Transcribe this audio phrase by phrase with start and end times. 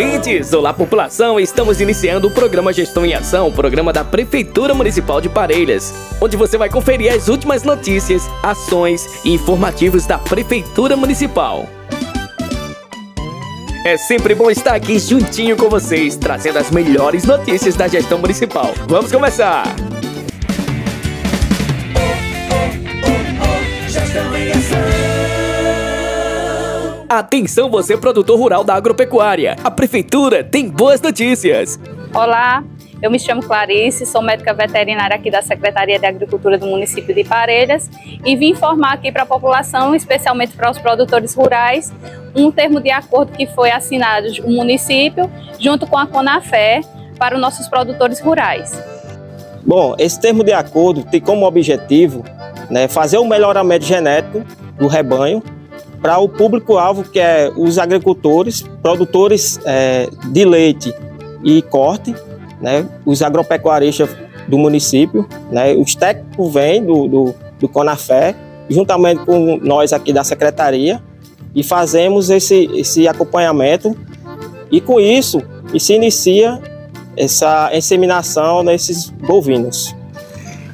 [0.00, 0.54] Ouvintes!
[0.54, 1.38] Olá, população!
[1.38, 5.92] Estamos iniciando o programa Gestão em Ação, programa da Prefeitura Municipal de Parelhas,
[6.22, 11.68] onde você vai conferir as últimas notícias, ações e informativos da Prefeitura Municipal.
[13.84, 18.72] É sempre bom estar aqui juntinho com vocês, trazendo as melhores notícias da gestão municipal.
[18.88, 19.64] Vamos começar!
[27.10, 29.56] Atenção você produtor rural da agropecuária.
[29.64, 31.76] A prefeitura tem boas notícias.
[32.14, 32.62] Olá,
[33.02, 37.24] eu me chamo Clarice, sou médica veterinária aqui da Secretaria de Agricultura do município de
[37.24, 37.90] Parelhas
[38.24, 41.92] e vim informar aqui para a população, especialmente para os produtores rurais,
[42.32, 46.80] um termo de acordo que foi assinado o município junto com a Conafé
[47.18, 48.80] para os nossos produtores rurais.
[49.66, 52.24] Bom, esse termo de acordo tem como objetivo
[52.70, 54.44] né, fazer o melhoramento genético
[54.78, 55.42] do rebanho
[56.00, 60.94] para o público-alvo que é os agricultores, produtores é, de leite
[61.44, 62.14] e corte,
[62.60, 64.08] né, os agropecuaristas
[64.48, 68.34] do município, né, os técnicos vêm do, do, do Conafé,
[68.68, 71.02] juntamente com nós aqui da secretaria,
[71.54, 73.96] e fazemos esse, esse acompanhamento
[74.70, 75.42] e com isso
[75.78, 76.60] se inicia
[77.16, 79.94] essa inseminação nesses bovinos.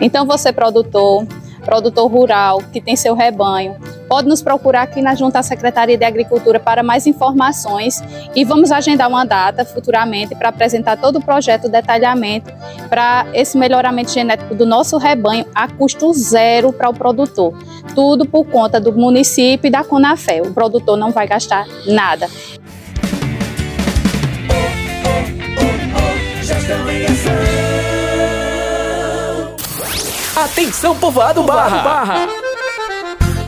[0.00, 1.26] Então você produtor,
[1.62, 3.76] produtor rural que tem seu rebanho,
[4.08, 8.02] pode nos procurar aqui na Junta Secretaria de Agricultura para mais informações
[8.34, 12.52] e vamos agendar uma data futuramente para apresentar todo o projeto, detalhamento
[12.88, 17.54] para esse melhoramento genético do nosso rebanho a custo zero para o produtor.
[17.94, 20.42] Tudo por conta do município e da Conafé.
[20.42, 22.28] O produtor não vai gastar nada.
[26.42, 27.71] Gestão em ação.
[30.34, 31.82] Atenção, povoado Barra.
[31.82, 32.41] Barra.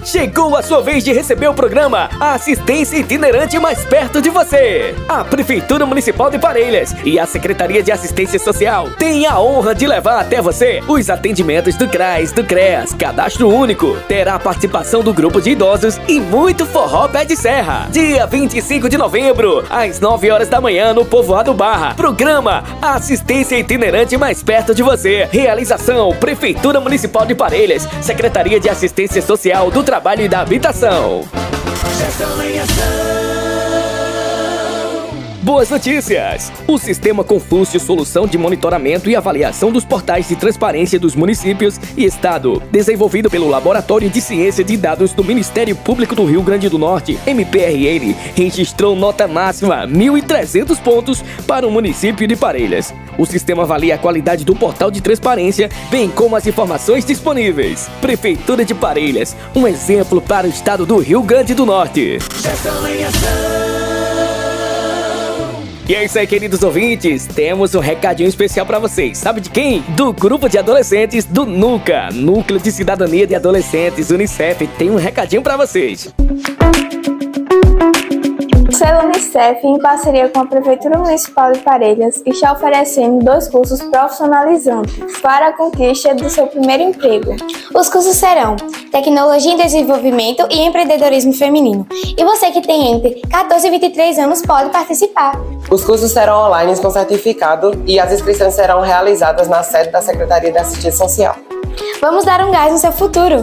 [0.04, 4.94] Chegou a sua vez de receber o programa Assistência Itinerante Mais Perto de Você.
[5.08, 9.86] A Prefeitura Municipal de Parelhas e a Secretaria de Assistência Social têm a honra de
[9.86, 13.96] levar até você os atendimentos do CRAS, do CREAS, Cadastro Único.
[14.06, 17.88] Terá a participação do grupo de idosos e muito forró pé de serra.
[17.90, 21.94] Dia 25 de novembro, às 9 horas da manhã, no Povoado Barra.
[21.94, 25.26] Programa Assistência Itinerante Mais Perto de Você.
[25.32, 31.24] Realização Prefeitura Municipal de Parelhas, Secretaria de Assistência Social do Trabalho e da Habitação.
[35.44, 36.50] Boas notícias!
[36.66, 42.06] O Sistema Confúcio Solução de Monitoramento e Avaliação dos Portais de Transparência dos Municípios e
[42.06, 46.78] Estado, desenvolvido pelo Laboratório de Ciência de Dados do Ministério Público do Rio Grande do
[46.78, 52.94] Norte, MPRN, registrou nota máxima 1.300 pontos para o município de Parelhas.
[53.18, 57.86] O sistema avalia a qualidade do portal de transparência, bem como as informações disponíveis.
[58.00, 62.18] Prefeitura de Parelhas, um exemplo para o estado do Rio Grande do Norte.
[62.40, 63.53] Gestão.
[65.86, 67.26] E é isso aí, queridos ouvintes.
[67.26, 69.18] Temos um recadinho especial para vocês.
[69.18, 69.82] Sabe de quem?
[69.90, 74.66] Do grupo de adolescentes do NUCA, Núcleo de Cidadania de Adolescentes Unicef.
[74.78, 76.14] Tem um recadinho para vocês.
[76.18, 76.93] O
[78.74, 85.20] Selo Unicef, em parceria com a Prefeitura Municipal de Parelhas, está oferecendo dois cursos profissionalizantes
[85.20, 87.36] para a conquista do seu primeiro emprego.
[87.72, 88.56] Os cursos serão
[88.90, 91.86] Tecnologia em Desenvolvimento e Empreendedorismo Feminino.
[92.18, 95.38] E você que tem entre 14 e 23 anos pode participar.
[95.70, 100.50] Os cursos serão online com certificado e as inscrições serão realizadas na sede da Secretaria
[100.50, 101.36] de Assistência Social.
[102.00, 103.36] Vamos dar um gás no seu futuro.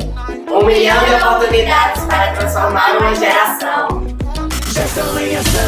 [0.51, 4.00] Um milhão de oportunidades para transformar uma geração.
[4.81, 5.61] Gestão em ação.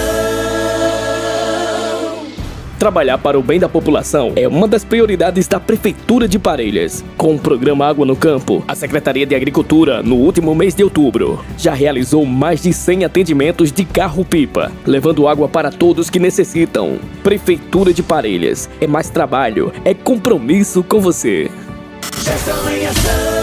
[2.79, 7.05] Trabalhar para o bem da população é uma das prioridades da Prefeitura de Parelhas.
[7.15, 11.45] Com o programa Água no Campo, a Secretaria de Agricultura, no último mês de outubro,
[11.59, 16.97] já realizou mais de 100 atendimentos de carro-pipa, levando água para todos que necessitam.
[17.21, 21.51] Prefeitura de Parelhas é mais trabalho, é compromisso com você.
[22.17, 23.42] Gestão em ação.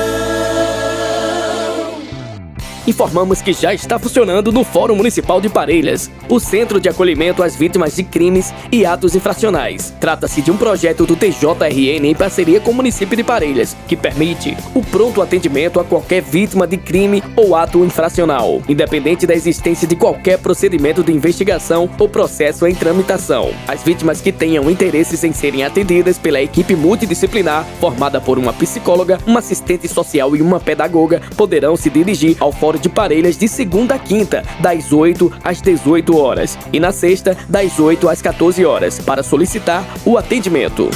[2.91, 7.55] Informamos que já está funcionando no Fórum Municipal de Parelhas, o Centro de Acolhimento às
[7.55, 9.95] Vítimas de Crimes e Atos Infracionais.
[10.01, 14.57] Trata-se de um projeto do TJRN em parceria com o município de Parelhas, que permite
[14.75, 19.95] o pronto atendimento a qualquer vítima de crime ou ato infracional, independente da existência de
[19.95, 23.53] qualquer procedimento de investigação ou processo em tramitação.
[23.69, 29.19] As vítimas que tenham interesses em serem atendidas pela equipe multidisciplinar, formada por uma psicóloga,
[29.27, 33.95] uma assistente social e uma pedagoga, poderão se dirigir ao Fórum de Parelhas de segunda
[33.95, 38.99] a quinta, das 8 às 18 horas, e na sexta, das 8 às 14 horas,
[38.99, 40.91] para solicitar o atendimento.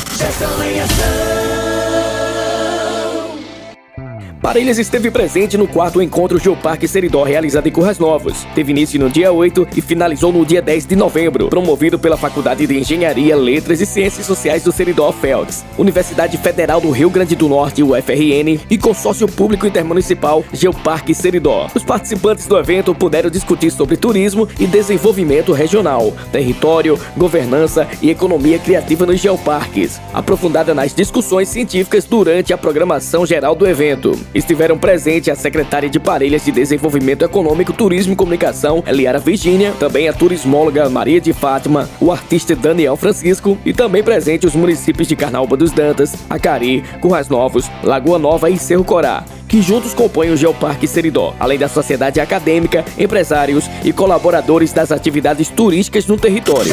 [4.45, 8.47] Parelhas esteve presente no quarto encontro Geoparque Seridó realizado em Curras Novos.
[8.55, 12.67] Teve início no dia 8 e finalizou no dia 10 de novembro, promovido pela Faculdade
[12.67, 17.49] de Engenharia, Letras e Ciências Sociais do Seridó Felds, Universidade Federal do Rio Grande do
[17.49, 21.71] Norte, UFRN, e Consórcio Público Intermunicipal Geoparque Seridó.
[21.75, 28.59] Os participantes do evento puderam discutir sobre turismo e desenvolvimento regional, território, governança e economia
[28.59, 34.15] criativa nos geoparques, aprofundada nas discussões científicas durante a programação geral do evento.
[34.35, 40.09] Estiveram presentes a secretária de Parelhas de Desenvolvimento Econômico, Turismo e Comunicação, Eliara Virgínia, também
[40.09, 45.15] a turismóloga Maria de Fátima, o artista Daniel Francisco e também presente os municípios de
[45.15, 50.37] Carnaúba dos Dantas, Acari, Currais Novos, Lagoa Nova e Cerro Corá que juntos compõem o
[50.37, 56.73] Geoparque Seridó, além da sociedade acadêmica, empresários e colaboradores das atividades turísticas no território.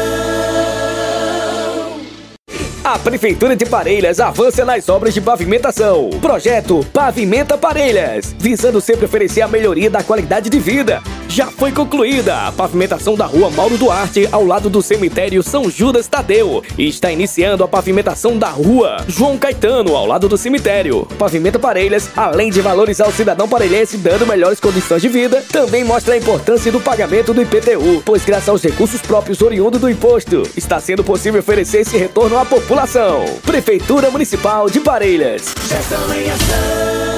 [2.91, 6.09] A Prefeitura de Parelhas avança nas obras de pavimentação.
[6.19, 11.01] Projeto Pavimenta Parelhas, visando sempre oferecer a melhoria da qualidade de vida.
[11.31, 16.05] Já foi concluída a pavimentação da rua Mauro Duarte, ao lado do cemitério São Judas
[16.05, 16.61] Tadeu.
[16.77, 21.07] E está iniciando a pavimentação da rua João Caetano, ao lado do cemitério.
[21.17, 26.15] Pavimenta Parelhas, além de valorizar o cidadão parelhense dando melhores condições de vida, também mostra
[26.15, 30.81] a importância do pagamento do IPTU, pois graças aos recursos próprios oriundos do imposto, está
[30.81, 33.23] sendo possível oferecer esse retorno à população.
[33.43, 35.55] Prefeitura Municipal de Parelhas.
[35.65, 37.10] Gestão em ação.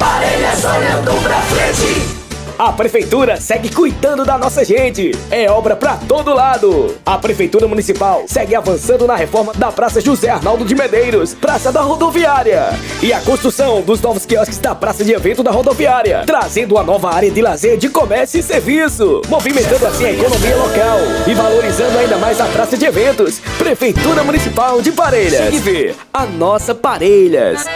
[0.00, 2.20] Parelhas olhando pra frente.
[2.58, 5.12] A prefeitura segue cuidando da nossa gente.
[5.30, 6.96] É obra para todo lado.
[7.04, 11.82] A prefeitura municipal segue avançando na reforma da Praça José Arnaldo de Medeiros, Praça da
[11.82, 12.70] Rodoviária,
[13.02, 17.14] e a construção dos novos quiosques da Praça de Evento da Rodoviária, trazendo uma nova
[17.14, 22.16] área de lazer, de comércio e serviço, movimentando assim a economia local e valorizando ainda
[22.16, 23.38] mais a Praça de Eventos.
[23.58, 25.52] Prefeitura Municipal de Parelhas.
[25.54, 27.66] E ver a nossa Parelhas.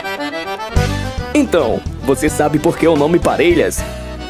[1.34, 3.82] Então, você sabe por que o nome Parelhas?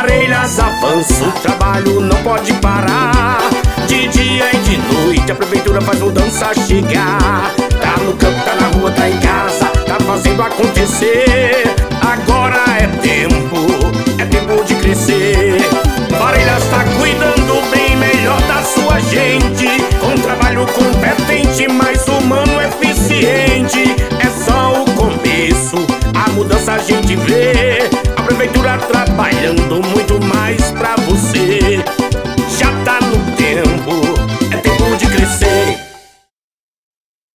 [0.00, 3.38] parelhas avança, o trabalho não pode parar.
[3.86, 7.54] De dia e de noite a prefeitura faz mudança chegar.
[7.80, 11.64] Tá no campo, tá na rua, tá em casa, tá fazendo acontecer.
[12.00, 13.79] Agora é tempo